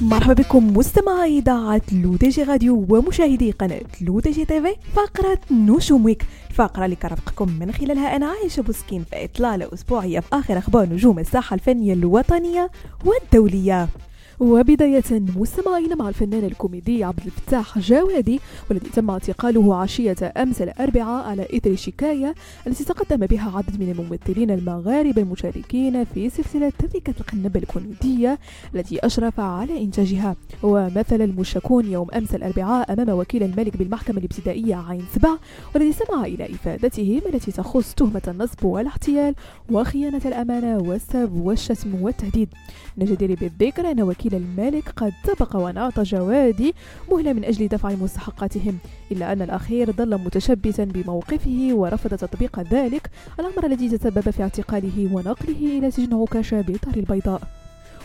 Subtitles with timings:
[0.00, 6.22] مرحبا بكم مستمعي إذاعة لودجي راديو ومشاهدي قناة لودجي تيفي فقرة نجوم ويك.
[6.50, 10.20] الفقرة اللي كرفقكم من خلالها أنا عايشة بوسكين في إطلالة أسبوعية.
[10.20, 12.70] في آخر أخبار نجوم الساحة الفنية الوطنية
[13.04, 13.88] والدولية.
[14.40, 15.02] وبداية
[15.36, 18.40] مستمعين مع الفنان الكوميدي عبد الفتاح جوادي
[18.70, 22.34] والذي تم اعتقاله عشية أمس الأربعاء على إثر شكاية
[22.66, 28.38] التي تقدم بها عدد من الممثلين المغاربة المشاركين في سلسلة تريكة القنب الكوميدية
[28.74, 30.36] التي أشرف على إنتاجها.
[30.62, 35.36] ومثل المشكون يوم أمس الأربعاء أمام وكيل الملك بالمحكمة الابتدائية عين سبع
[35.74, 39.34] والذي سمع إلى إفادتهم التي تخص تهمة النصب والاحتيال
[39.70, 42.48] وخيانة الأمانة والسب والشتم والتهديد.
[42.98, 46.74] نجدر بالذكر أن وكيل وكيل الملك قد سبق ونعطى جوادي
[47.10, 48.78] مهلة من أجل دفع مستحقاتهم
[49.12, 53.10] إلا أن الأخير ظل متشبثا بموقفه ورفض تطبيق ذلك.
[53.40, 57.42] الأمر الذي تسبب في اعتقاله ونقله إلى سجن عكاشة بدار البيضاء.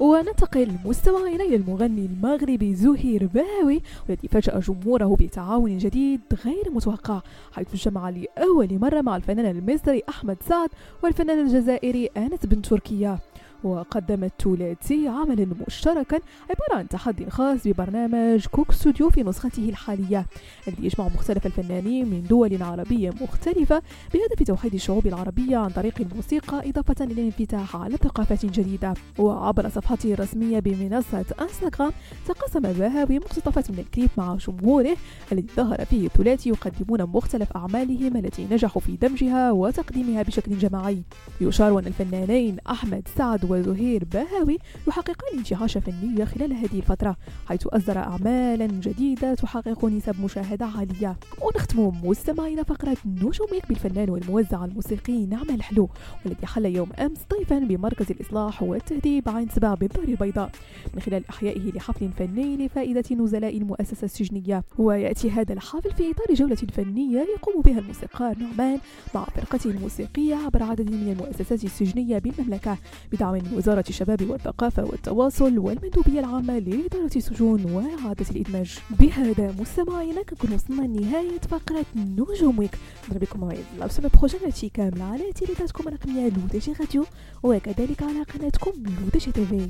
[0.00, 7.20] وننتقل مستمعين إلى المغني المغربي زهير بهاوي والذي فاجأ جمهوره بتعاون جديد غير متوقع
[7.52, 10.68] حيث جمع لأول مرة مع الفنان المصري أحمد سعد
[11.02, 13.18] والفنان الجزائري أنس.
[13.66, 20.26] وقدم الثلاثي عملا مشتركا عبارة عن تحدي خاص ببرنامج Coke Studio في نسخته الحالية.
[20.68, 23.82] الذي يجمع مختلف الفنانين من دول عربية مختلفة
[24.14, 28.94] بهدف توحيد الشعوب العربية عن طريق الموسيقى إضافة إلى الانفتاح على ثقافات جديدة.
[29.18, 31.92] وعبر صفحته الرسمية بمنصة إنستغرام
[32.28, 34.96] تقاسم بهاوي مقتطفات من الكليب مع جمهوره
[35.32, 41.02] الذي ظهر فيه الثلاثي يقدمون مختلف أعمالهم التي نجحوا في دمجها وتقديمها بشكل جماعي.
[41.40, 47.16] يشار أن الفنانين أحمد سعد وزهير باهاوي يحققان انتعاشة فنية خلال هذه الفترة
[47.48, 51.16] حيث أصدر أعمالا جديدة تحقق نسب مشاهدة عالية.
[51.42, 55.88] ونختم مستمعين فقرة نجوميك بالفنان والموزع الموسيقي نعم الحلو
[56.24, 60.50] والذي حل يوم أمس ضيفا بمركز الإصلاح والتهذيب عين سبع بالدار البيضاء.
[60.94, 64.64] من خلال إحيائه لحفل فني لفائدة نزلاء المؤسسة السجنية.
[64.78, 68.78] ويأتي هذا الحفل في إطار جولة فنية يقوم بها الموسيقار نعمان
[69.14, 72.78] مع فرقته الموسيقية عبر عدد من المؤسسات السجنية بالمملكة
[73.12, 78.78] بدعم من وزارة الشباب والثقافة والتواصل والمندوبية العامة لإدارة السجون وإعادة الإدماج.
[79.00, 85.04] بهذا مستمعينا كنكون وصلنا لنهاية فقرة نجوم ويك نضرب بكم موعد لا سبب بروجين كاملة
[85.04, 87.04] على تيليتاتكم الرقمية لودجي راديو
[87.42, 89.68] وكذلك على قناتكم لودجي تيفي.